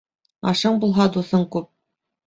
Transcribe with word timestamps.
Ашың 0.53 0.81
булһа, 0.85 1.09
дуҫың 1.19 1.49
күп. 1.57 1.73